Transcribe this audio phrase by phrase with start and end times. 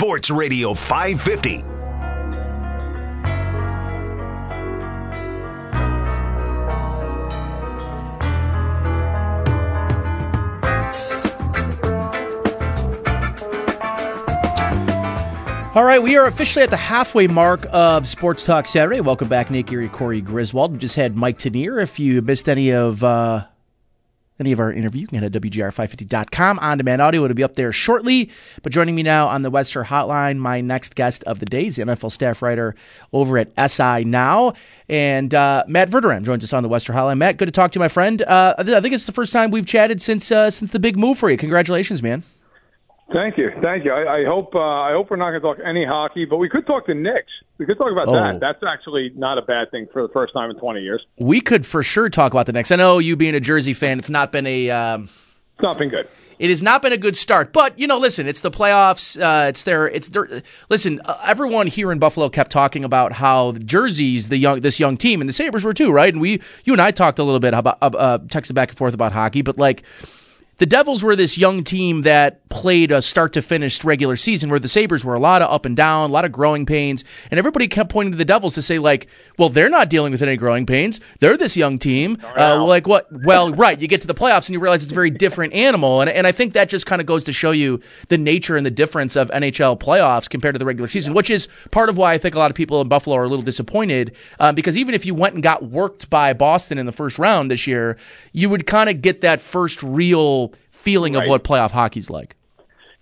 [0.00, 1.62] Sports Radio 550.
[15.74, 19.02] All right, we are officially at the halfway mark of Sports Talk Saturday.
[19.02, 20.72] Welcome back, Nick Erie, Corey Griswold.
[20.72, 21.82] We just had Mike Tanier.
[21.82, 23.44] If you missed any of uh,
[24.40, 26.58] any of our interview, you can head to WGR550.com.
[26.58, 28.30] On demand audio, it'll be up there shortly.
[28.62, 31.76] But joining me now on the Webster Hotline, my next guest of the day is
[31.76, 32.74] the NFL staff writer
[33.12, 34.54] over at SI Now.
[34.88, 37.18] And uh, Matt Verderame joins us on the Webster Hotline.
[37.18, 38.22] Matt, good to talk to you, my friend.
[38.22, 41.18] Uh, I think it's the first time we've chatted since uh, since the big move
[41.18, 41.36] for you.
[41.36, 42.24] Congratulations, man.
[43.12, 43.92] Thank you, thank you.
[43.92, 46.48] I, I hope uh, I hope we're not going to talk any hockey, but we
[46.48, 47.32] could talk the Knicks.
[47.58, 48.12] We could talk about Oh.
[48.12, 48.38] that.
[48.40, 51.04] That's actually not a bad thing for the first time in 20 years.
[51.18, 52.70] We could for sure talk about the Knicks.
[52.70, 54.70] I know you being a Jersey fan, it's not been a.
[54.70, 56.08] Um, It's not been good.
[56.38, 57.52] it has not been a good start.
[57.52, 59.20] But you know, listen, it's the playoffs.
[59.20, 59.88] Uh, it's their.
[59.88, 60.42] It's their.
[60.68, 64.78] Listen, uh, everyone here in Buffalo kept talking about how the Jersey's the young this
[64.78, 66.12] young team, and the Sabres were too, right?
[66.14, 68.78] And we, you and I talked a little bit about uh, uh, texted back and
[68.78, 69.82] forth about hockey, but like.
[70.60, 74.58] The Devils were this young team that played a start to finish regular season, where
[74.58, 77.38] the Sabres were a lot of up and down, a lot of growing pains, and
[77.38, 79.06] everybody kept pointing to the Devils to say, like,
[79.38, 81.00] well, they're not dealing with any growing pains.
[81.20, 82.18] They're this young team.
[82.36, 83.08] Uh, like, what?
[83.24, 83.80] Well, right.
[83.80, 86.02] You get to the playoffs and you realize it's a very different animal.
[86.02, 88.66] And, and I think that just kind of goes to show you the nature and
[88.66, 92.12] the difference of NHL playoffs compared to the regular season, which is part of why
[92.12, 94.14] I think a lot of people in Buffalo are a little disappointed.
[94.38, 97.50] Um, because even if you went and got worked by Boston in the first round
[97.50, 97.96] this year,
[98.34, 100.49] you would kind of get that first real
[100.80, 102.36] feeling of what playoff hockey's like.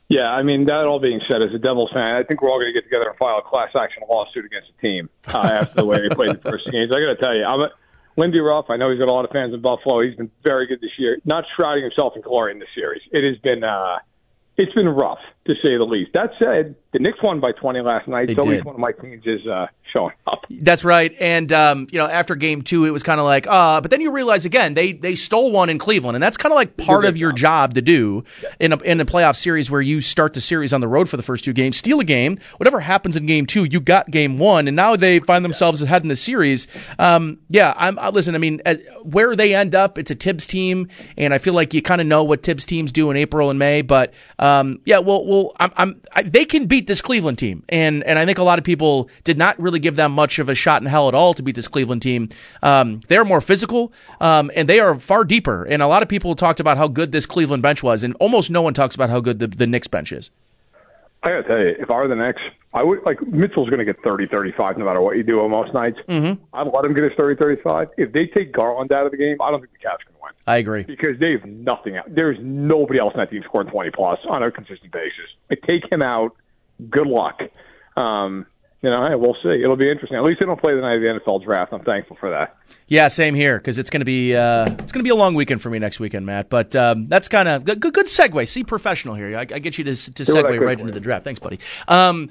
[0.09, 2.59] Yeah, I mean, that all being said, as a Devils fan, I think we're all
[2.59, 5.75] going to get together and file a class action lawsuit against the team uh, after
[5.77, 6.91] the way they played the first games.
[6.91, 7.69] I got to tell you, I'm a,
[8.17, 8.67] Lindy Ruff.
[8.71, 10.01] I know he's got a lot of fans in Buffalo.
[10.01, 11.19] He's been very good this year.
[11.27, 13.03] Not shrouding himself in glory in this series.
[13.13, 13.99] It has been, uh,
[14.57, 16.13] it's been rough to say the least.
[16.15, 18.29] That said, the Knicks won by 20 last night.
[18.29, 18.65] They so did.
[18.65, 20.38] one of my teams is uh, showing up.
[20.51, 21.15] That's right.
[21.21, 24.01] And um, you know, after game two, it was kind of like, uh, but then
[24.01, 27.05] you realize again, they they stole one in Cleveland, and that's kind of like part
[27.05, 28.25] of your job to do
[28.59, 31.17] in a in a playoff series where you start the series on the road for
[31.19, 32.39] the first two games, steal a game.
[32.57, 36.03] Whatever happens in game two, you got game one, and now they find themselves ahead
[36.03, 36.67] in the series.
[36.99, 38.35] Um, yeah, I'm uh, listen.
[38.35, 41.75] I mean, uh, where they end up, it's a Thibs team, and I feel like
[41.75, 43.83] you kind of know what Thibs teams do in April and May.
[43.83, 48.03] But um, yeah, well, well, I'm, I'm I, they can beat this Cleveland team, and
[48.05, 50.55] and I think a lot of people did not really give them much of a
[50.55, 52.29] shot in hell at all to beat this Cleveland team.
[52.63, 55.65] Um, they're more physical, um, and they are far deeper.
[55.65, 58.51] And a lot of people talked about how good this Cleveland bench was, and almost
[58.51, 60.31] no one talks about how good the, the Knicks bench is.
[61.23, 62.41] I gotta tell you, if I were the Knicks,
[62.75, 65.51] I would like Mitchell's going to get 30, 35 no matter what you do on
[65.51, 65.99] most nights.
[66.07, 66.43] Mm-hmm.
[66.55, 67.89] I'd let him get his 30, 35.
[67.97, 70.33] If they take Garland out of the game, I don't think the Cavs can win
[70.47, 70.83] I agree.
[70.85, 72.15] because they have nothing out.
[72.15, 75.31] There's nobody else in that team scoring 20 plus on a consistent basis.
[75.49, 76.37] Like, take him out.
[76.91, 77.41] Good luck.
[77.97, 78.47] Um,
[78.83, 79.61] you know, hey, we'll see.
[79.63, 80.17] It'll be interesting.
[80.17, 81.73] At least they don't play the night of the NFL draft.
[81.73, 82.57] I'm thankful for that.
[82.87, 85.35] Yeah, same here because it's going to be uh, it's going to be a long
[85.35, 86.49] weekend for me next weekend, Matt.
[86.49, 88.07] But um, that's kind of good, good.
[88.07, 88.47] Segue.
[88.47, 89.37] See, professional here.
[89.37, 91.25] I, I get you to to segue right into the draft.
[91.25, 91.59] Thanks, buddy.
[91.89, 92.31] Um,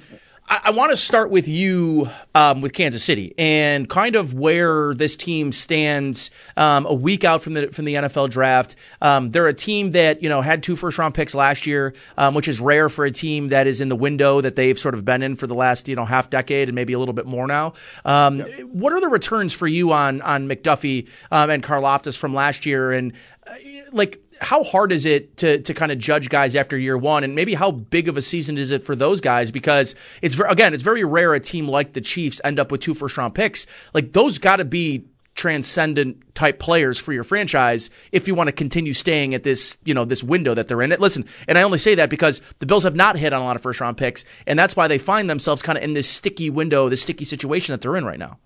[0.50, 4.94] I, I want to start with you um, with Kansas City and kind of where
[4.94, 8.76] this team stands um, a week out from the from the NFL draft.
[9.02, 12.34] Um, they're a team that you know had two first round picks last year, um,
[12.34, 15.04] which is rare for a team that is in the window that they've sort of
[15.06, 17.48] been in for the last you know half decade and maybe a little bit more
[17.48, 17.74] now.
[18.06, 18.40] Um,
[18.72, 22.92] What are the returns for you on on McDuffie um, and Karlaftis from last year
[22.92, 23.14] and
[23.46, 23.54] uh,
[23.92, 24.22] like?
[24.42, 27.54] How hard is it to to kind of judge guys after year one, and maybe
[27.54, 29.52] how big of a season is it for those guys?
[29.52, 32.94] Because it's again, it's very rare a team like the Chiefs end up with two
[32.94, 33.68] first round picks.
[33.94, 35.06] Like those got to be
[35.36, 39.94] transcendent type players for your franchise if you want to continue staying at this you
[39.94, 40.92] know this window that they're in.
[40.92, 43.46] It listen, and I only say that because the Bills have not hit on a
[43.46, 46.10] lot of first round picks, and that's why they find themselves kind of in this
[46.10, 48.38] sticky window, this sticky situation that they're in right now.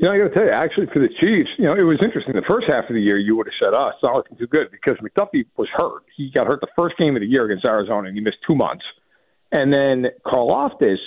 [0.00, 2.00] You know, I got to tell you, actually, for the Chiefs, you know, it was
[2.00, 2.32] interesting.
[2.32, 4.46] The first half of the year, you would have said, "Oh, it's not looking too
[4.46, 6.08] good," because McDuffie was hurt.
[6.16, 8.54] He got hurt the first game of the year against Arizona, and he missed two
[8.54, 8.82] months.
[9.52, 11.04] And then Karlaftis,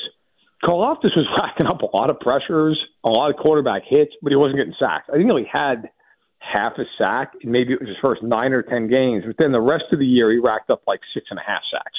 [0.62, 4.36] Karlaftis was racking up a lot of pressures, a lot of quarterback hits, but he
[4.36, 5.10] wasn't getting sacked.
[5.10, 5.90] I think he only had
[6.38, 9.24] half a sack, and maybe it was his first nine or ten games.
[9.26, 11.66] But then the rest of the year, he racked up like six and a half
[11.74, 11.98] sacks.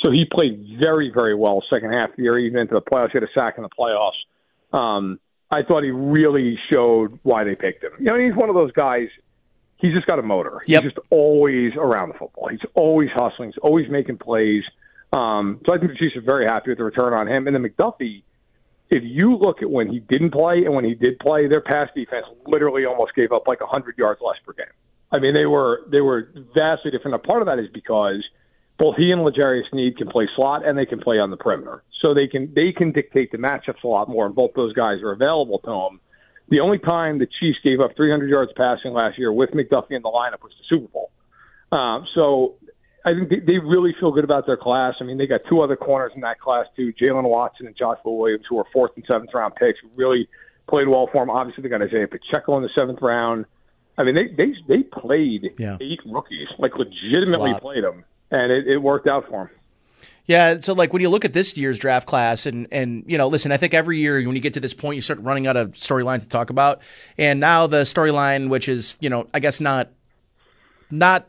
[0.00, 3.10] So he played very, very well second half of the year, even into the playoffs.
[3.10, 4.22] He had a sack in the playoffs.
[4.70, 5.18] Um,
[5.50, 7.92] I thought he really showed why they picked him.
[7.98, 9.08] You know, he's one of those guys.
[9.76, 10.60] He's just got a motor.
[10.66, 10.82] Yep.
[10.82, 12.48] He's just always around the football.
[12.48, 13.50] He's always hustling.
[13.50, 14.64] He's always making plays.
[15.12, 17.46] Um, so I think the Chiefs are very happy with the return on him.
[17.46, 18.22] And then McDuffie,
[18.90, 21.88] if you look at when he didn't play and when he did play, their pass
[21.94, 24.66] defense literally almost gave up like 100 yards less per game.
[25.10, 27.14] I mean, they were they were vastly different.
[27.14, 28.22] A part of that is because
[28.78, 31.82] both he and L'Jarius Sneed can play slot and they can play on the perimeter.
[32.00, 35.02] So they can they can dictate the matchups a lot more, and both those guys
[35.02, 36.00] are available to him.
[36.48, 40.02] The only time the Chiefs gave up 300 yards passing last year with McDuffie in
[40.02, 41.10] the lineup was the Super Bowl.
[41.72, 42.54] Um, so
[43.04, 44.94] I think they, they really feel good about their class.
[45.00, 48.12] I mean, they got two other corners in that class too, Jaylen Watson and Joshua
[48.12, 50.28] Williams, who are fourth and seventh round picks, who really
[50.68, 51.30] played well for them.
[51.30, 53.44] Obviously, they got Isaiah Pacheco in the seventh round.
[53.98, 55.76] I mean, they they they played yeah.
[55.80, 59.50] eight rookies, like legitimately played them, and it, it worked out for him.
[60.26, 63.28] Yeah, so like when you look at this year's draft class, and and you know,
[63.28, 65.56] listen, I think every year when you get to this point, you start running out
[65.56, 66.80] of storylines to talk about,
[67.16, 69.88] and now the storyline, which is you know, I guess not,
[70.90, 71.28] not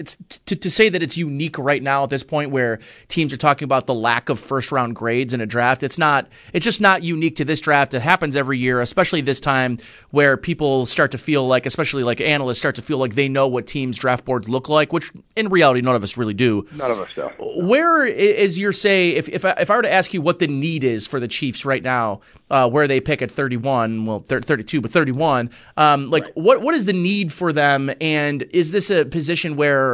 [0.00, 0.16] it's
[0.46, 3.64] to, to say that it's unique right now at this point where teams are talking
[3.64, 5.82] about the lack of first round grades in a draft.
[5.82, 7.92] It's not, it's just not unique to this draft.
[7.92, 9.78] It happens every year, especially this time
[10.10, 13.46] where people start to feel like, especially like analysts start to feel like they know
[13.46, 16.66] what teams draft boards look like, which in reality, none of us really do.
[16.72, 17.28] None of us do.
[17.38, 20.48] Where is your say, if, if I, if I were to ask you what the
[20.48, 24.80] need is for the Chiefs right now, uh, where they pick at 31, well, 32,
[24.80, 26.36] but 31, um, like right.
[26.36, 27.92] what, what is the need for them?
[28.00, 29.89] And is this a position where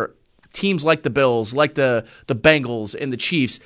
[0.53, 3.61] teams like the Bills, like the the Bengals and the Chiefs,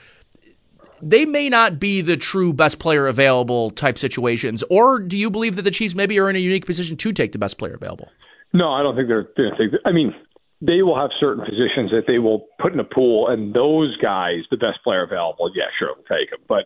[1.02, 4.62] they may not be the true best player available type situations.
[4.70, 7.32] Or do you believe that the Chiefs maybe are in a unique position to take
[7.32, 8.08] the best player available?
[8.52, 9.80] No, I don't think they're going to take.
[9.84, 10.14] I mean,
[10.60, 14.40] they will have certain positions that they will put in a pool, and those guys,
[14.50, 16.40] the best player available, yeah, sure, they'll take them.
[16.48, 16.64] But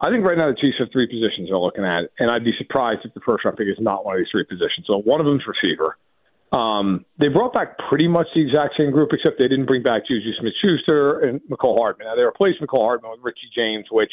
[0.00, 2.52] I think right now the Chiefs have three positions they're looking at, and I'd be
[2.58, 4.86] surprised if the first round pick is not one of these three positions.
[4.86, 5.96] So one of them's receiver.
[6.52, 10.06] Um, they brought back pretty much the exact same group, except they didn't bring back
[10.06, 12.06] Juju Smith-Schuster and Mecole Hardman.
[12.06, 14.12] Now they replaced Mecole Hardman with Richie James, which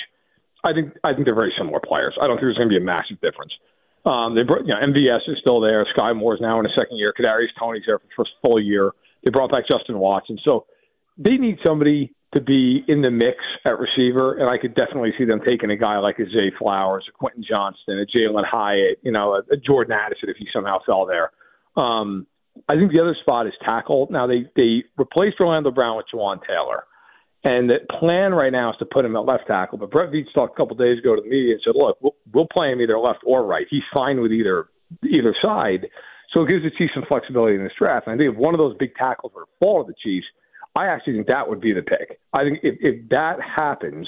[0.64, 2.18] I think I think they're very similar players.
[2.20, 3.54] I don't think there's going to be a massive difference.
[4.06, 5.86] Um, they brought, you know, MVS is still there.
[5.94, 7.14] Sky Moore is now in his second year.
[7.18, 8.92] Kadarius Toney's there for the first full year.
[9.24, 10.66] They brought back Justin Watson, so
[11.18, 15.24] they need somebody to be in the mix at receiver, and I could definitely see
[15.24, 19.12] them taking a guy like a Zay Flowers, a Quentin Johnston, a Jalin Hyatt, you
[19.12, 21.32] know, a, a Jordan Addison if he somehow fell there.
[21.75, 22.28] Um,
[22.70, 24.08] I think the other spot is tackle.
[24.12, 26.84] Now they they replaced Orlando Brown with Jawaan Taylor,
[27.44, 29.78] and the plan right now is to put him at left tackle.
[29.78, 32.16] But Brett Veach talked a couple days ago to the media and said, "Look, we'll,
[32.34, 33.66] we'll play him either left or right.
[33.70, 34.68] He's fine with either
[35.04, 35.88] either side."
[36.34, 38.08] So it gives the Chiefs some flexibility in this draft.
[38.08, 40.25] And I think if one of those big tackles were to fall to the Chiefs,
[40.75, 42.20] I actually think that would be the pick.
[42.34, 44.08] I think if, if that happens,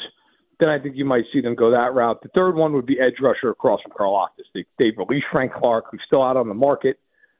[0.59, 2.23] then I think you might see them go that route.
[2.23, 4.49] The third one would be edge rusher across from Karlaftis.
[4.53, 6.97] They, they've released Frank Clark, who's still out on the market.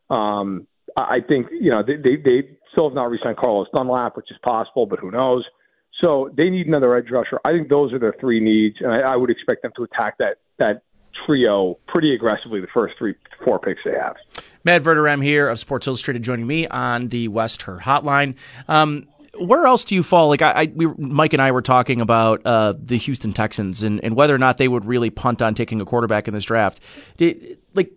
[0.09, 0.67] Um,
[0.97, 4.37] I think you know they they, they still have not re-signed Carlos Dunlap, which is
[4.43, 5.45] possible, but who knows?
[6.01, 7.39] So they need another edge rusher.
[7.45, 10.17] I think those are their three needs, and I, I would expect them to attack
[10.19, 10.83] that that
[11.25, 14.15] trio pretty aggressively the first three four picks they have.
[14.63, 18.35] Matt Verderame here of Sports Illustrated joining me on the Webster Hotline.
[18.67, 19.07] Um,
[19.39, 20.29] where else do you fall?
[20.29, 24.03] Like I, I we, Mike and I were talking about uh, the Houston Texans and,
[24.03, 26.79] and whether or not they would really punt on taking a quarterback in this draft.
[27.17, 27.91] Did, like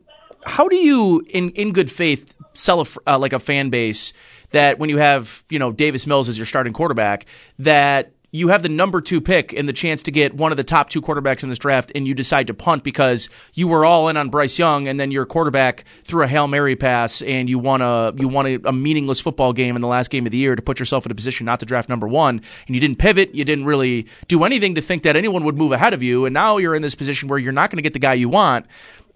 [0.44, 4.12] how do you, in in good faith, sell a, uh, like a fan base
[4.50, 7.26] that when you have you know Davis Mills as your starting quarterback,
[7.58, 10.64] that you have the number two pick and the chance to get one of the
[10.64, 14.08] top two quarterbacks in this draft, and you decide to punt because you were all
[14.08, 17.58] in on Bryce Young, and then your quarterback threw a hail mary pass, and you
[17.58, 20.38] won a you won a, a, meaningless football game in the last game of the
[20.38, 22.98] year to put yourself in a position not to draft number one, and you didn't
[22.98, 26.26] pivot, you didn't really do anything to think that anyone would move ahead of you,
[26.26, 28.28] and now you're in this position where you're not going to get the guy you
[28.28, 28.66] want.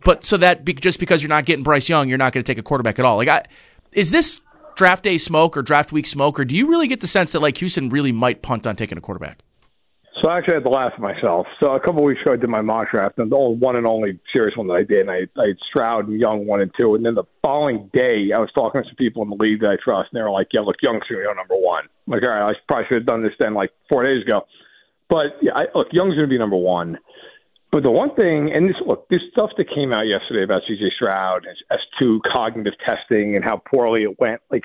[0.05, 2.51] But so that be, just because you're not getting Bryce Young, you're not going to
[2.51, 3.17] take a quarterback at all.
[3.17, 3.45] Like, I,
[3.93, 4.41] is this
[4.77, 7.41] draft day smoke or draft week smoke, or do you really get the sense that
[7.41, 9.41] like Houston really might punt on taking a quarterback?
[10.21, 11.49] So I actually had to laugh at myself.
[11.59, 13.75] So a couple of weeks ago, I did my mock draft, and the only one
[13.75, 16.61] and only serious one that I did, and I, I had Stroud and Young one
[16.61, 19.37] and two, and then the following day, I was talking to some people in the
[19.37, 21.57] league that I trust, and they were like, "Yeah, look, Young's going to go number
[21.57, 24.23] one." I'm like, all right, I probably should have done this then, like four days
[24.23, 24.43] ago.
[25.11, 26.99] But yeah, I, look, Young's going to be number one.
[27.73, 30.93] But the one thing, and this look, this stuff that came out yesterday about CJ
[30.95, 34.65] Stroud and S2 cognitive testing and how poorly it went, like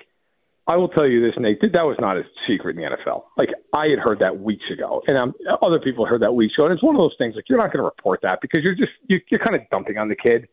[0.67, 3.23] I will tell you this, Nate, that was not a secret in the NFL.
[3.37, 6.65] Like I had heard that weeks ago, and um, other people heard that weeks ago.
[6.65, 8.75] And it's one of those things like you're not going to report that because you're
[8.75, 10.49] just you're, you're kind of dumping on the kid.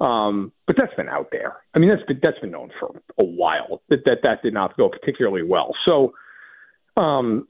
[0.00, 1.58] Um, but that's been out there.
[1.72, 2.90] I mean, that's been that's been known for
[3.20, 5.76] a while that that that did not go particularly well.
[5.86, 6.14] So,
[7.00, 7.46] um,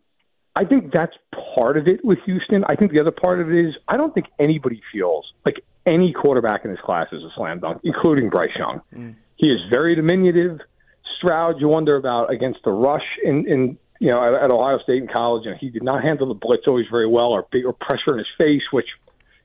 [0.54, 1.14] I think that's
[1.54, 2.64] part of it with Houston.
[2.68, 6.12] I think the other part of it is I don't think anybody feels like any
[6.12, 8.80] quarterback in this class is a slam dunk, including Bryce Young.
[8.94, 9.14] Mm.
[9.37, 10.61] He is very diminutive.
[11.16, 15.02] Stroud, you wonder about against the rush in, in you know at, at Ohio State
[15.02, 18.12] in college, and he did not handle the blitz always very well, or bigger pressure
[18.12, 18.87] in his face, which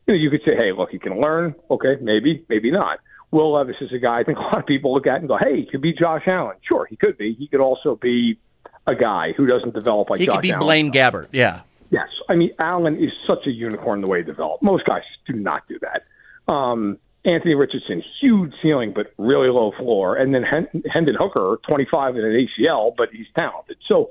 [0.07, 1.55] you know you could say, hey, look, he can learn.
[1.71, 2.99] Okay, maybe, maybe not.
[3.31, 5.37] Will Levis is a guy I think a lot of people look at and go,
[5.37, 6.57] hey, he could be Josh Allen.
[6.67, 7.33] Sure, he could be.
[7.37, 8.39] He could also be
[8.87, 10.65] a guy who doesn't develop like he Josh could be Allen.
[10.65, 11.27] Blaine Gabbert.
[11.31, 11.61] Yeah.
[11.89, 14.63] Yes, I mean Allen is such a unicorn the way he developed.
[14.63, 16.51] Most guys do not do that.
[16.51, 22.15] Um, Anthony Richardson, huge ceiling but really low floor, and then Hen- Hendon Hooker, 25
[22.15, 23.77] and an ACL, but he's talented.
[23.87, 24.09] So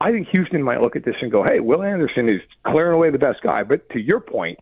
[0.00, 3.10] I think Houston might look at this and go, "Hey, Will Anderson is clearing away
[3.10, 4.58] the best guy." But to your point,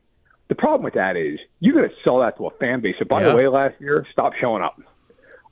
[0.49, 2.97] the problem with that is you got to sell that to a fan base.
[3.01, 3.31] And by Yeah.
[3.31, 4.79] the way, last year, stop showing up.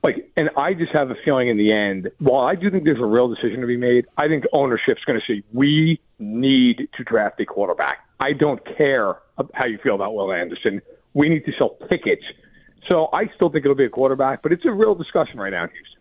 [0.02, 3.00] Like, and I just have a feeling in the end, while I do think there's
[3.00, 7.04] a real decision to be made, I think ownership's going to say we need to
[7.04, 7.98] draft a quarterback.
[8.20, 9.16] I don't care
[9.54, 10.80] how you feel about Will Anderson.
[11.14, 12.22] We need to sell tickets.
[12.88, 15.64] So I still think it'll be a quarterback, but it's a real discussion right now
[15.64, 15.98] in Houston.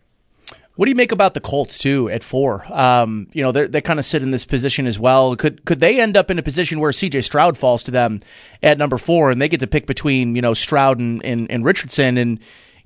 [0.76, 2.64] What do you make about the Colts too at four?
[2.72, 5.34] Um, you know, they kind of sit in this position as well.
[5.34, 7.22] Could could they end up in a position where C.J.
[7.22, 8.20] Stroud falls to them
[8.62, 11.64] at number four, and they get to pick between you know Stroud and, and, and
[11.64, 12.38] Richardson, and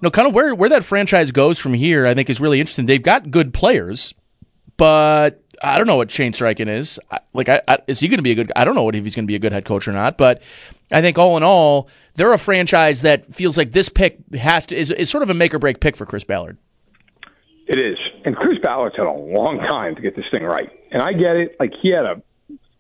[0.03, 2.07] know, kind of where where that franchise goes from here?
[2.07, 2.87] I think is really interesting.
[2.87, 4.15] They've got good players,
[4.77, 6.99] but I don't know what Shane Steichen is.
[7.11, 8.53] I, like, I, I, is he going to be a good?
[8.57, 10.19] I don't know if he's going to be a good head coach or not.
[10.19, 10.43] But
[10.91, 14.77] I think all in all, they're a franchise that feels like this pick has to
[14.77, 16.59] is, is sort of a make or break pick for Chris Ballard.
[17.69, 17.97] It is.
[18.25, 20.69] And Chris Ballard's had a long time to get this thing right.
[20.91, 21.57] And I get it.
[21.61, 22.21] Like, he had a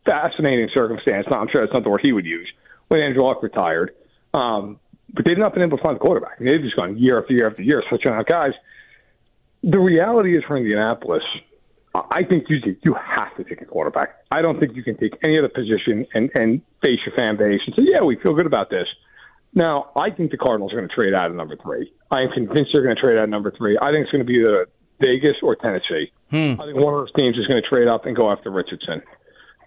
[0.05, 1.26] fascinating circumstance.
[1.31, 2.50] Now, I'm sure that's not the word he would use
[2.88, 3.95] when Andrew Luck retired.
[4.35, 4.81] Um,
[5.12, 6.37] but they've not been able to find a quarterback.
[6.38, 8.52] I mean, they've just gone year after year after year switching out guys.
[9.62, 11.23] The reality is for Indianapolis,
[11.95, 14.16] I think you you have to take a quarterback.
[14.31, 17.61] I don't think you can take any other position and and face your fan base
[17.66, 18.87] and say, yeah, we feel good about this.
[19.54, 21.92] Now, I think the Cardinals are going to trade out of number three.
[22.11, 23.76] I am convinced they're going to trade out of number three.
[23.76, 24.66] I think it's going to be either
[24.99, 26.11] Vegas or Tennessee.
[26.31, 26.57] Hmm.
[26.59, 29.02] I think one of those teams is going to trade up and go after Richardson.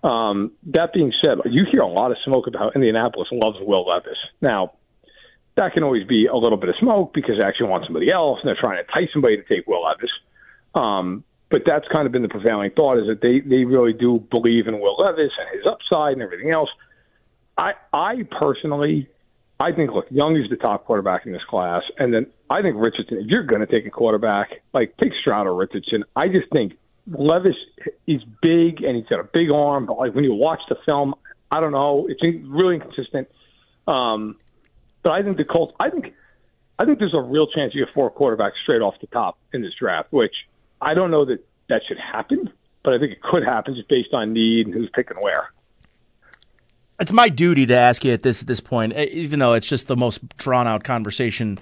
[0.04, 4.18] Um, that being said, you hear a lot of smoke about Indianapolis loves Will Levis.
[4.42, 4.74] Now,
[5.56, 8.40] that can always be a little bit of smoke because they actually want somebody else
[8.42, 10.12] and they're trying to entice somebody to take Will Levis.
[10.74, 14.20] Um, but that's kind of been the prevailing thought is that they, they really do
[14.30, 16.70] believe in Will Levis and his upside and everything else.
[17.58, 19.08] I I personally
[19.60, 22.76] I think look, Young is the top quarterback in this class, and then I think
[22.78, 23.20] Richardson.
[23.20, 26.74] If you're going to take a quarterback, like take Stroud or Richardson, I just think
[27.08, 27.56] Levis
[28.08, 31.16] is big and he's got a big arm, but like when you watch the film,
[31.52, 33.30] I don't know, it's really inconsistent.
[33.88, 34.38] Um,
[35.06, 35.74] but I think the Colts.
[35.80, 36.14] I think
[36.80, 39.62] I think there's a real chance you get four quarterbacks straight off the top in
[39.62, 40.34] this draft, which
[40.82, 42.52] I don't know that that should happen,
[42.84, 45.52] but I think it could happen just based on need and who's picking where.
[47.00, 49.88] It's my duty to ask you at this at this point, even though it's just
[49.88, 51.60] the most drawn out conversation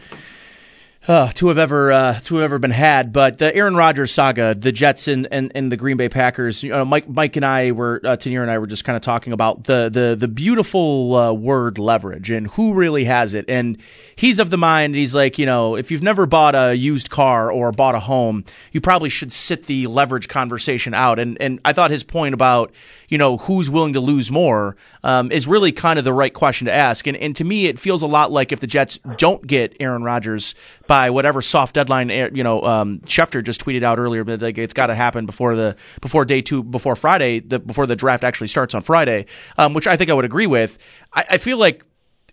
[1.08, 3.12] uh, to have ever uh, to have ever been had.
[3.12, 6.64] But the Aaron Rodgers saga, the Jets and, and, and the Green Bay Packers.
[6.64, 9.34] You know, Mike Mike and I were uh, and I were just kind of talking
[9.34, 13.46] about the the the beautiful uh, word leverage and who really has it.
[13.48, 13.78] And
[14.16, 14.96] he's of the mind.
[14.96, 18.46] He's like, you know, if you've never bought a used car or bought a home,
[18.72, 21.20] you probably should sit the leverage conversation out.
[21.20, 22.72] And and I thought his point about
[23.10, 26.66] you know who's willing to lose more um, is really kind of the right question
[26.66, 27.06] to ask.
[27.08, 30.04] And and to me, it feels a lot like if the Jets don't get Aaron
[30.04, 30.56] Rodgers
[30.94, 34.76] by whatever soft deadline, you know, um, Schefter just tweeted out earlier, but like it's
[34.76, 38.46] got to happen before the before day two, before Friday, the, before the draft actually
[38.46, 39.26] starts on Friday,
[39.58, 40.78] um, which I think I would agree with.
[41.12, 41.84] I, I feel like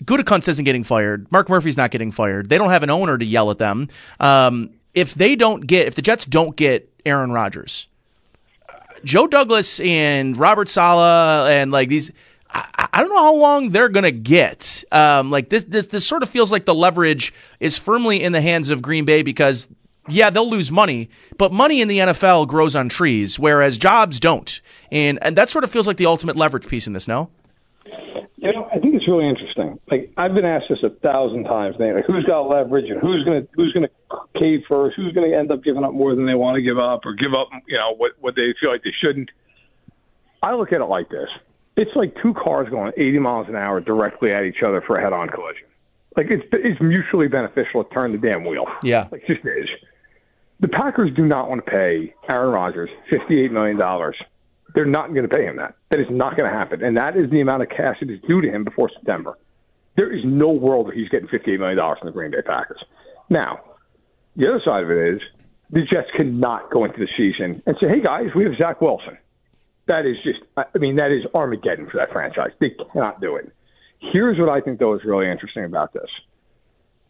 [0.05, 1.27] Gutekunst isn't getting fired.
[1.33, 2.51] Mark Murphy's not getting fired.
[2.51, 3.89] They don't have an owner to yell at them.
[4.21, 7.87] Um, if they don't get, if the Jets don't get Aaron Rodgers,
[9.05, 12.13] Joe Douglas and Robert Saleh and like these.
[12.53, 14.85] I, I don't know how long they're gonna get.
[14.91, 18.41] Um, like this, this, this sort of feels like the leverage is firmly in the
[18.41, 19.69] hands of Green Bay because,
[20.09, 24.61] yeah, they'll lose money, but money in the NFL grows on trees, whereas jobs don't,
[24.91, 27.07] and and that sort of feels like the ultimate leverage piece in this.
[27.07, 27.31] No.
[28.43, 29.79] You know, I think it's really interesting.
[29.91, 31.95] Like I've been asked this a thousand times, Nate.
[31.95, 33.91] Like, who's got leverage and who's gonna who's gonna
[34.39, 34.97] cave first?
[34.97, 37.35] Who's gonna end up giving up more than they want to give up, or give
[37.35, 39.31] up, you know, what what they feel like they shouldn't?
[40.43, 41.29] I look at it like this:
[41.81, 45.03] it's like two cars going 80 miles an hour directly at each other for a
[45.03, 45.67] head-on collision.
[46.17, 48.67] Like it's it's mutually beneficial to turn the damn wheel.
[48.83, 49.69] Yeah, like it just is.
[50.59, 54.17] The Packers do not want to pay Aaron Rodgers 58 million dollars
[54.75, 55.75] they're not going to pay him that.
[55.91, 56.83] That is not going to happen.
[56.83, 59.37] And that is the amount of cash that is due to him before September.
[59.97, 62.83] There is no world that he's getting $58 million from the Green Bay Packers.
[63.29, 63.61] Now,
[64.37, 65.21] the other side of it is
[65.71, 69.19] the Jets cannot go into the season and say, hey, guys, we have Zach Wilson.
[69.87, 72.51] That is just, I mean, that is Armageddon for that franchise.
[72.61, 73.53] They cannot do it.
[73.99, 76.09] Here's what I think, though, is really interesting about this.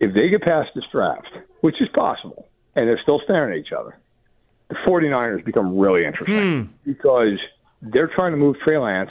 [0.00, 1.28] If they get past this draft,
[1.60, 3.98] which is possible, and they're still staring at each other,
[4.68, 6.72] the 49ers become really interesting Hmm.
[6.90, 7.38] because
[7.82, 9.10] they're trying to move Trey Lance.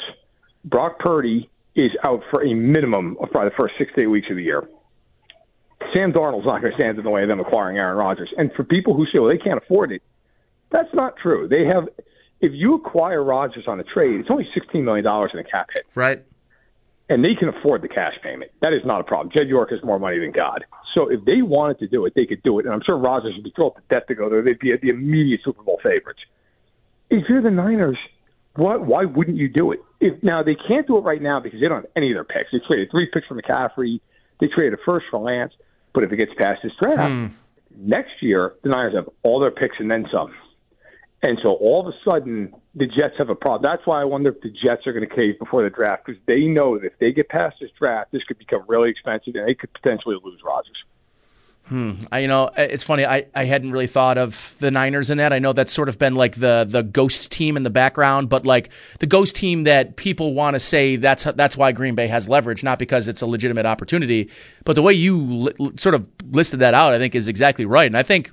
[0.65, 4.27] Brock Purdy is out for a minimum of probably the first six to eight weeks
[4.29, 4.67] of the year.
[5.93, 8.29] Sam Darnold's not going to stand in the way of them acquiring Aaron Rodgers.
[8.37, 10.01] And for people who say, well, they can't afford it,
[10.71, 11.47] that's not true.
[11.47, 11.87] They have
[12.41, 15.85] if you acquire Rodgers on a trade, it's only $16 million in a cap hit.
[15.95, 16.23] Right.
[17.09, 18.51] And they can afford the cash payment.
[18.61, 19.31] That is not a problem.
[19.33, 20.63] Jed York has more money than God.
[20.93, 22.65] So if they wanted to do it, they could do it.
[22.65, 24.41] And I'm sure Rodgers would be thrilled to death to go there.
[24.41, 26.19] They'd be the immediate Super Bowl favorites.
[27.09, 27.97] If you're the Niners,
[28.55, 29.79] what, why wouldn't you do it?
[29.99, 32.23] If Now, they can't do it right now because they don't have any of their
[32.23, 32.51] picks.
[32.51, 33.99] They traded three picks for McCaffrey.
[34.39, 35.53] They traded a first for Lance.
[35.93, 37.27] But if it gets past this draft, hmm.
[37.75, 40.31] next year, the Niners have all their picks and then some.
[41.21, 43.69] And so all of a sudden, the Jets have a problem.
[43.69, 46.21] That's why I wonder if the Jets are going to cave before the draft because
[46.27, 49.47] they know that if they get past this draft, this could become really expensive and
[49.47, 50.77] they could potentially lose Rodgers.
[51.69, 51.93] Hmm.
[52.11, 53.05] I, you know, it's funny.
[53.05, 55.33] I, I hadn't really thought of the Niners in that.
[55.33, 58.43] I know that's sort of been like the the ghost team in the background, but
[58.43, 62.27] like the ghost team that people want to say that's that's why Green Bay has
[62.27, 64.31] leverage, not because it's a legitimate opportunity,
[64.65, 67.85] but the way you li- sort of listed that out, I think is exactly right.
[67.85, 68.31] And I think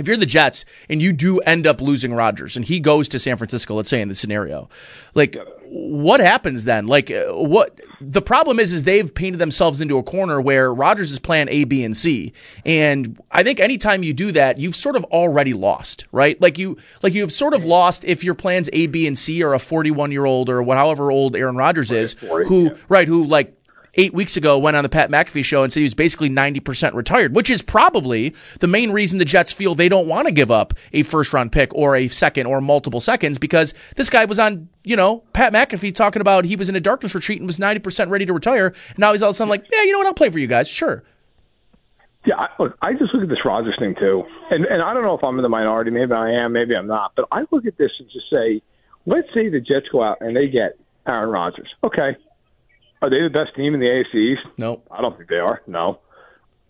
[0.00, 3.18] if you're the Jets and you do end up losing Rodgers and he goes to
[3.18, 4.68] San Francisco, let's say in the scenario,
[5.14, 5.36] like
[5.70, 6.88] what happens then?
[6.88, 11.12] Like uh, what the problem is is they've painted themselves into a corner where Rodgers
[11.12, 12.32] is plan A, B, and C.
[12.64, 16.40] And I think anytime you do that, you've sort of already lost, right?
[16.40, 19.54] Like you like you've sort of lost if your plans A, B, and C are
[19.54, 22.14] a 41 year old or however old Aaron Rodgers is,
[22.48, 23.54] who right, who like
[23.94, 26.94] eight weeks ago went on the Pat McAfee show and said he was basically 90%
[26.94, 30.50] retired, which is probably the main reason the Jets feel they don't want to give
[30.50, 34.38] up a first round pick or a second or multiple seconds because this guy was
[34.38, 37.58] on, you know, Pat McAfee talking about he was in a darkness retreat and was
[37.58, 38.66] 90% ready to retire.
[38.66, 40.06] And now he's all of a sudden like, yeah, you know what?
[40.06, 40.68] I'll play for you guys.
[40.68, 41.02] Sure.
[42.26, 45.02] Yeah, I, look, I just look at this Rodgers thing too, and and I don't
[45.02, 45.90] know if I'm in the minority.
[45.90, 47.12] Maybe I am, maybe I'm not.
[47.16, 48.60] But I look at this and just say,
[49.06, 51.68] let's say the Jets go out and they get Aaron Rodgers.
[51.82, 52.16] Okay,
[53.02, 54.42] are they the best team in the AFC East?
[54.58, 55.62] No, I don't think they are.
[55.66, 56.00] No.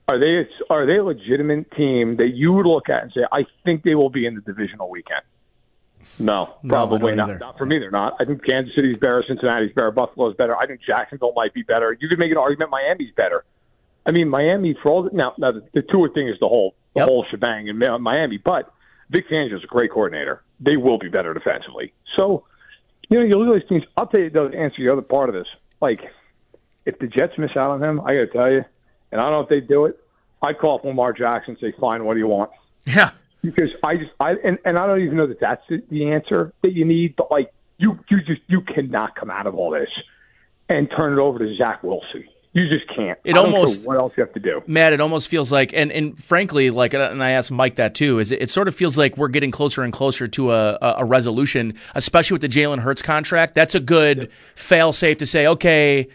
[0.08, 3.46] Are they are they a legitimate team that you would look at and say, I
[3.64, 5.22] think they will be in the divisional weekend?
[6.18, 7.40] No, probably no, not.
[7.40, 8.14] Not for me, they're not.
[8.20, 10.56] I think Kansas City's better, Cincinnati's better, Buffalo's better.
[10.56, 11.96] I think Jacksonville might be better.
[12.00, 13.44] You could make an argument Miami's better.
[14.06, 15.34] I mean, Miami for all the, now.
[15.38, 17.08] Now the, the Tua thing is the whole the yep.
[17.08, 18.73] whole shebang in Miami, but
[19.10, 20.43] Vic Fangio's a great coordinator.
[20.58, 21.93] They will be better defensively.
[22.16, 22.45] So,
[23.08, 23.84] you know, you look at these teams.
[23.97, 25.47] I'll tell you to answer the other part of this.
[25.80, 26.00] Like,
[26.86, 28.64] if the Jets miss out on him, I got to tell you,
[29.12, 29.99] and I don't know if they do it,
[30.43, 32.50] I'd call up Lamar Jackson and say, "Fine, what do you want?"
[32.86, 33.10] Yeah,
[33.43, 36.52] because I just I and, and I don't even know that that's the, the answer
[36.62, 39.90] that you need, but like you you just you cannot come out of all this
[40.69, 42.25] and turn it over to Zach Wilson.
[42.52, 43.16] You just can't.
[43.23, 44.93] It almost what else you have to do, Matt.
[44.93, 48.19] It almost feels like, and and frankly, like, and I asked Mike that too.
[48.19, 51.04] Is it, it sort of feels like we're getting closer and closer to a a,
[51.04, 53.54] resolution, especially with the Jalen Hurts contract.
[53.54, 56.08] That's a good fail safe to say, okay,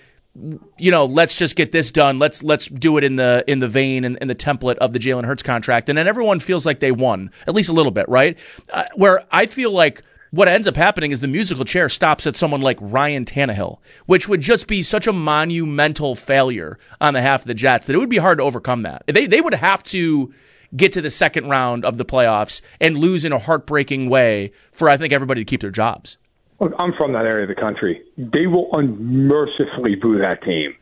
[0.78, 2.20] you know, let's just get this done.
[2.20, 5.00] Let's let's do it in the in the vein and in, the template of the
[5.00, 8.08] Jalen Hurts contract, and then everyone feels like they won at least a little bit,
[8.10, 8.38] right?
[8.72, 12.36] Uh, where I feel like what ends up happening is the musical chair stops at
[12.36, 17.44] someone like Ryan Tannehill, which would just be such a monumental failure on the half
[17.44, 19.04] of the Jets that it would be hard to overcome that.
[19.08, 20.34] They they would have to
[20.76, 24.90] get to the second round of the playoffs and lose in a heartbreaking way for
[24.90, 26.18] I think everybody to keep their jobs.
[26.66, 28.02] Look, I'm from that area of the country.
[28.18, 30.74] They will unmercifully boo that team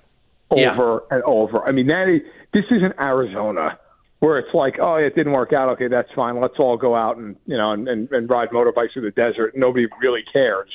[0.49, 1.15] over yeah.
[1.17, 1.61] and over.
[1.67, 2.21] I mean, that is,
[2.53, 3.77] this isn't Arizona
[4.19, 5.67] where it's like, oh, it didn't work out.
[5.71, 6.39] Okay, that's fine.
[6.39, 9.57] Let's all go out and you know and, and, and ride motorbikes through the desert.
[9.57, 10.69] Nobody really cares.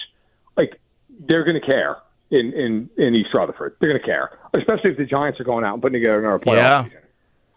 [0.58, 0.78] Like
[1.26, 1.96] they're going to care
[2.30, 3.76] in in in East Rutherford.
[3.80, 6.38] They're going to care, especially if the Giants are going out and putting together another
[6.38, 6.84] playoff yeah.
[6.84, 6.98] season.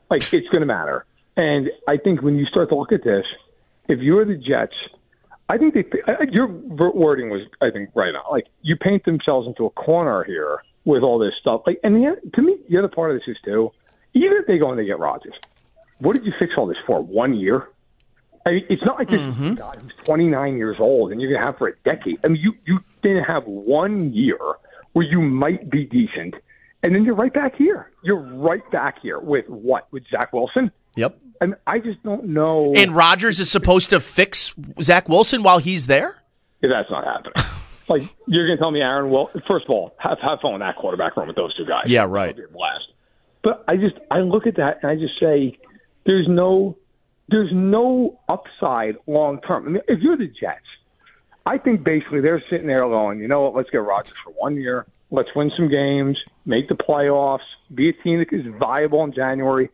[0.10, 1.06] Like it's going to matter.
[1.36, 3.26] And I think when you start to look at this,
[3.90, 4.76] if you're the Jets
[5.52, 5.84] I think they,
[6.32, 8.24] your wording was, I think, right on.
[8.32, 11.64] Like you paint themselves into a corner here with all this stuff.
[11.68, 13.72] Like, and the, to me, the other part of this is too.
[14.14, 15.34] Even if they go and they get Rodgers,
[16.00, 17.02] what did you fix all this for?
[17.02, 17.68] One year?
[18.46, 19.56] I mean, it's not like this mm-hmm.
[19.56, 22.20] guy who's 29 years old and you're going to have for a decade.
[22.24, 24.40] I mean, you you didn't have one year
[24.94, 26.36] where you might be decent,
[26.82, 27.92] and then you're right back here.
[28.04, 29.92] You're right back here with what?
[29.92, 30.72] With Zach Wilson?
[30.96, 31.18] Yep.
[31.42, 32.74] I, mean, I just don't know.
[32.76, 36.18] And Rodgers is supposed to fix Zach Wilson while he's there.
[36.62, 37.34] Yeah, that's not happening.
[37.88, 39.10] like you're going to tell me, Aaron?
[39.10, 41.86] Well, first of all, have have fun with that quarterback room with those two guys.
[41.88, 42.36] Yeah, right.
[42.54, 42.86] blast.
[43.44, 45.58] But I just I look at that and I just say,
[46.06, 46.78] there's no
[47.30, 49.68] there's no upside long term.
[49.68, 50.66] I mean, if you're the Jets,
[51.46, 53.56] I think basically they're sitting there going, you know what?
[53.56, 54.86] Let's get Rodgers for one year.
[55.10, 57.40] Let's win some games, make the playoffs,
[57.74, 59.70] be a team that is viable in January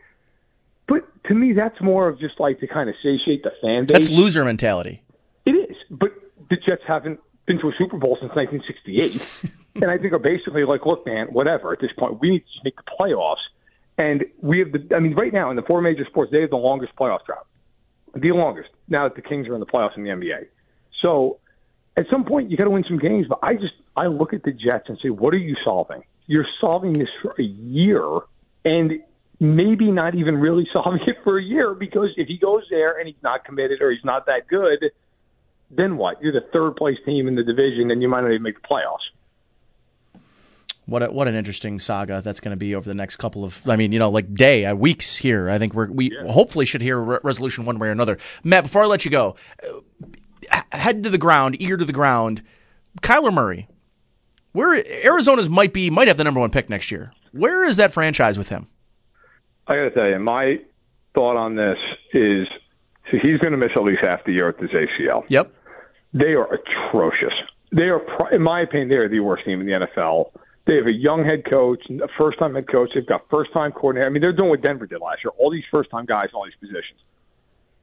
[0.88, 4.08] but to me, that's more of just like to kind of satiate the fan base.
[4.08, 5.04] That's loser mentality.
[5.46, 6.12] It is, but
[6.50, 10.64] the Jets haven't been to a Super Bowl since 1968, and I think are basically
[10.64, 11.74] like, look, man, whatever.
[11.74, 13.44] At this point, we need to make the playoffs,
[13.98, 14.96] and we have the.
[14.96, 17.48] I mean, right now in the four major sports, they have the longest playoff drought,
[18.16, 18.70] the longest.
[18.88, 20.48] Now that the Kings are in the playoffs in the NBA,
[21.02, 21.40] so
[21.98, 23.26] at some point you got to win some games.
[23.28, 26.04] But I just I look at the Jets and say, what are you solving?
[26.28, 28.20] You're solving this for a year,
[28.64, 29.02] and
[29.40, 33.08] maybe not even really solving it for a year because if he goes there and
[33.08, 34.92] he's not committed or he's not that good,
[35.70, 36.22] then what?
[36.22, 38.68] You're the third place team in the division, and you might not even make the
[38.68, 39.04] playoffs.
[40.86, 43.62] What a, what an interesting saga that's going to be over the next couple of
[43.68, 46.32] I mean you know like day uh, weeks here I think we're we yeah.
[46.32, 49.12] hopefully should hear a re- resolution one way or another Matt before I let you
[49.12, 49.36] go
[50.50, 52.42] uh, head to the ground ear to the ground
[53.02, 53.68] Kyler Murray
[54.54, 57.92] where Arizona's might be might have the number one pick next year where is that
[57.92, 58.70] franchise with him
[59.68, 60.60] I got to tell you my
[61.14, 61.78] thought on this
[62.14, 62.48] is
[63.12, 65.54] he's going to miss at least half the year with his ACL yep
[66.14, 67.34] they are atrocious
[67.72, 68.02] they are
[68.34, 70.32] in my opinion they are the worst team in the NFL
[70.68, 72.92] they have a young head coach, a first time head coach.
[72.94, 74.06] They've got first time coordinator.
[74.06, 75.32] I mean, they're doing what Denver did last year.
[75.38, 77.00] All these first time guys, in all these positions.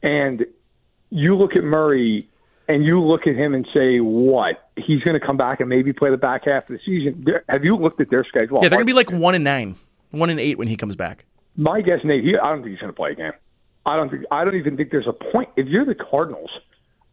[0.03, 0.45] And
[1.09, 2.29] you look at Murray
[2.69, 4.69] and you look at him and say, what?
[4.77, 7.27] He's going to come back and maybe play the back half of the season.
[7.49, 8.59] Have you looked at their schedule?
[8.63, 9.77] Yeah, they're going to be like one and nine,
[10.11, 11.25] one and eight when he comes back.
[11.57, 13.33] My guess, Nate, he, I don't think he's going to play a game.
[13.87, 14.25] I don't think.
[14.31, 15.51] I don't even think there's a point.
[15.57, 16.51] If you're the Cardinals,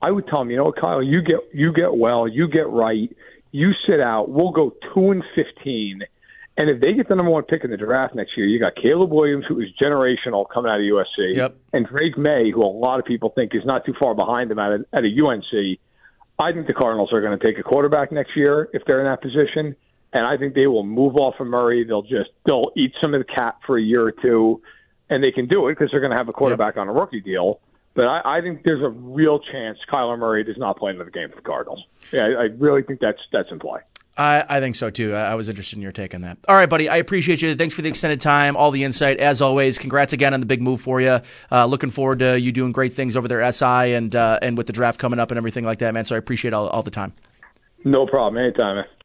[0.01, 3.09] I would tell him, you know, Kyle, you get you get well, you get right
[3.51, 6.01] you sit out, we'll go two and fifteen.
[6.57, 8.75] And if they get the number one pick in the draft next year, you got
[8.75, 11.55] Caleb Williams, who is generational coming out of USC, yep.
[11.71, 14.59] and Drake Maye, who a lot of people think is not too far behind them
[14.59, 15.79] at a, at a UNC.
[16.37, 19.05] I think the Cardinals are going to take a quarterback next year if they're in
[19.05, 19.75] that position,
[20.13, 21.83] and I think they will move off of Murray.
[21.83, 24.61] They'll just they'll eat some of the cap for a year or two,
[25.09, 26.81] and they can do it because they're going to have a quarterback yep.
[26.81, 27.59] on a rookie deal.
[27.93, 31.29] But I, I think there's a real chance Kyler Murray does not play another game
[31.29, 31.83] for the Cardinals.
[32.11, 33.81] Yeah, I, I really think that's that's in play.
[34.17, 35.13] I, I think so too.
[35.13, 36.37] I, I was interested in your take on that.
[36.47, 36.89] All right, buddy.
[36.89, 37.55] I appreciate you.
[37.55, 39.19] Thanks for the extended time, all the insight.
[39.19, 41.21] As always, congrats again on the big move for you.
[41.51, 44.67] Uh, looking forward to you doing great things over there, SI, and uh, and with
[44.67, 46.05] the draft coming up and everything like that, man.
[46.05, 47.13] So I appreciate all, all the time.
[47.83, 48.41] No problem.
[48.41, 48.85] Anytime, man.